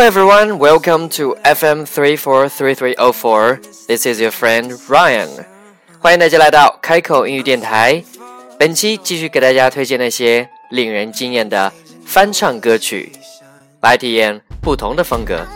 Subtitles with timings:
[0.00, 3.60] everyone, welcome to FM three four three three four.
[3.86, 5.28] This is your friend Ryan.
[5.98, 8.02] 欢迎大家来到开口英语电台。
[8.58, 11.70] 本期继续给大家推荐那些令人惊艳的
[12.06, 13.12] 翻唱歌曲，
[13.82, 15.46] 来体验不同的风格。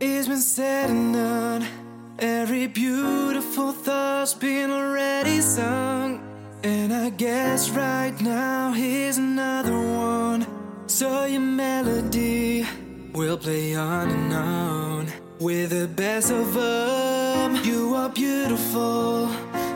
[0.00, 1.66] It's been said and done.
[2.18, 6.27] Every beautiful thought's been already sung.
[6.64, 10.46] And I guess right now here's another one.
[10.88, 12.66] So your melody
[13.12, 15.06] will play on and on.
[15.38, 19.28] With the best of them, you are beautiful.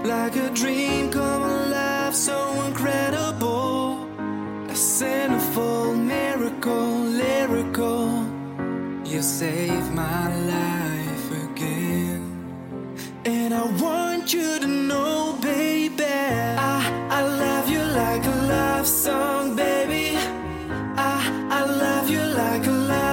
[0.03, 4.03] Like a dream come alive, so incredible.
[4.69, 8.27] A centerfold miracle, lyrical.
[9.05, 12.23] You saved my life again.
[13.25, 14.82] And I want you to know,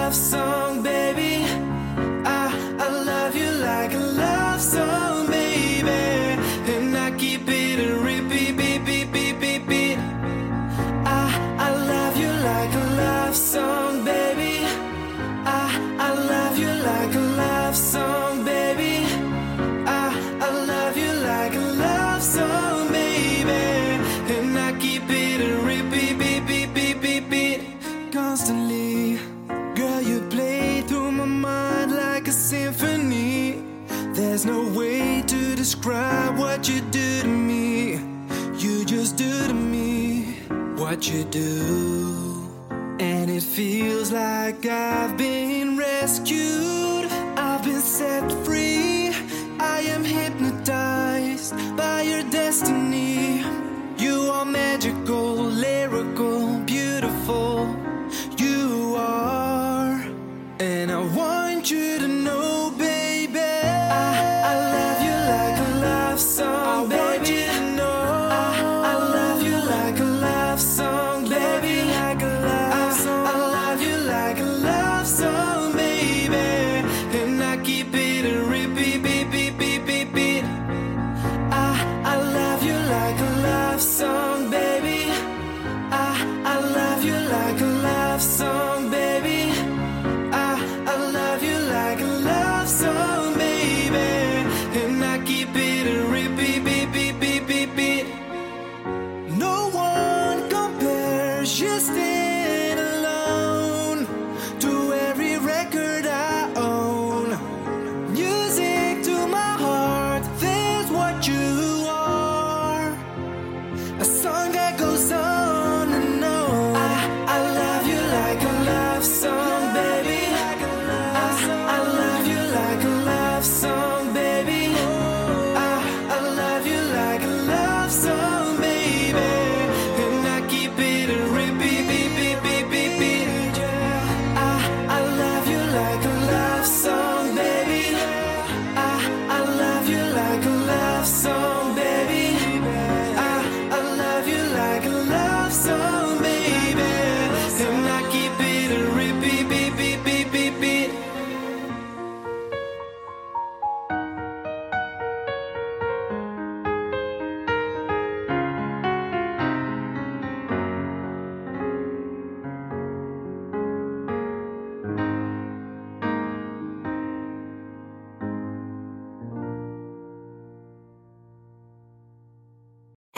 [0.09, 0.48] love song,
[32.29, 33.63] a symphony.
[34.13, 37.93] There's no way to describe what you do to me.
[38.63, 40.35] You just do to me
[40.77, 42.47] what you do.
[42.99, 47.05] And it feels like I've been rescued,
[47.35, 49.09] I've been set free.
[49.59, 53.43] I am hypnotized by your destiny.
[53.97, 55.48] You are magical.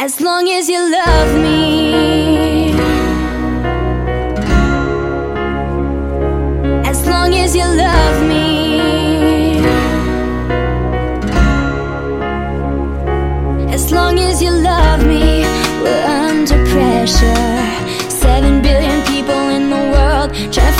[0.04, 2.72] As long as you love me.
[6.90, 9.60] As long as you love me.
[13.72, 15.46] As long as you love me,
[15.84, 18.10] we're under pressure.
[18.10, 20.72] Seven billion people in the world try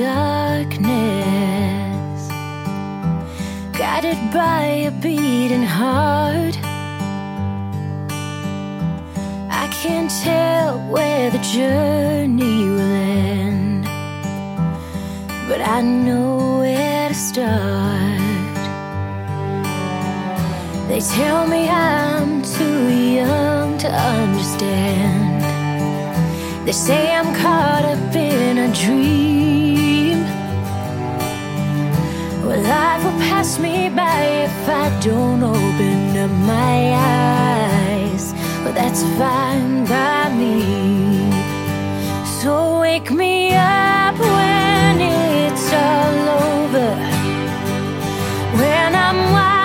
[0.00, 0.80] darkness,
[3.76, 6.56] guided by a beating heart.
[9.62, 13.84] I can't tell where the journey will end,
[15.48, 18.56] but I know where to start.
[20.88, 22.88] They tell me I'm too
[23.20, 25.44] young to understand.
[26.66, 29.39] They say I'm caught up in a dream.
[32.62, 38.32] Life will pass me by if I don't open up my eyes.
[38.64, 41.30] But that's fine by me.
[42.40, 46.90] So wake me up when it's all over.
[48.58, 49.59] When I'm wiser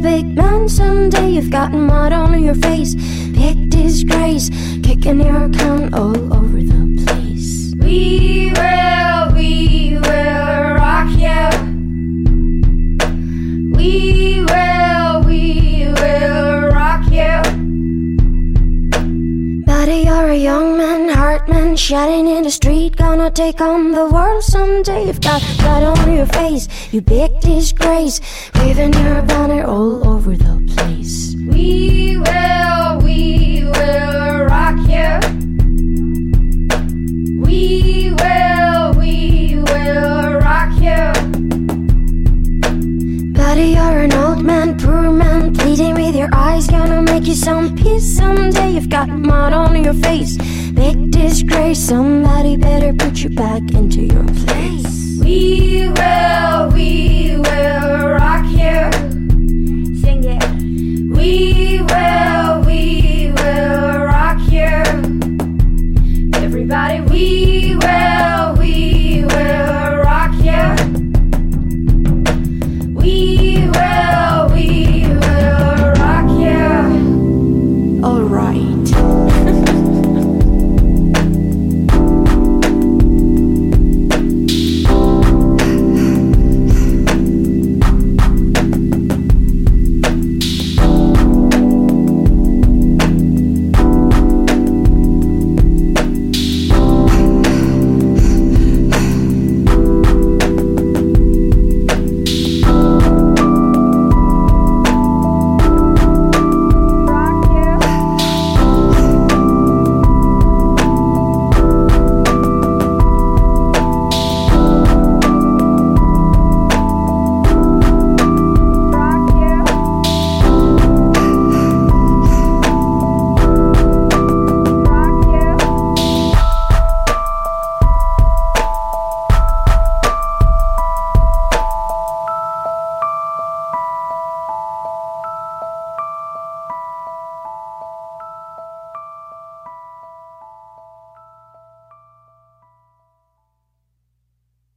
[0.00, 1.30] big man someday.
[1.30, 4.50] You've got mud on your face, big disgrace,
[4.82, 7.74] kicking your can all over the place.
[7.80, 11.48] We will, we will rock you.
[13.76, 17.42] We will, we will rock you.
[19.64, 21.07] Buddy, you're a young man,
[21.46, 25.06] man, shouting in the street, gonna take on the world someday.
[25.06, 28.20] You've got blood on your face, you big disgrace,
[28.54, 31.36] waving your banner all over the place.
[31.36, 35.20] We will, we will rock you.
[37.42, 37.97] We
[43.58, 46.68] You're an old man, poor man, pleading with your eyes.
[46.68, 48.70] Gonna make you some peace someday.
[48.70, 50.36] You've got mud on your face,
[50.72, 51.80] big disgrace.
[51.80, 55.18] Somebody better put you back into your place.
[55.20, 59.07] We will, we will rock here.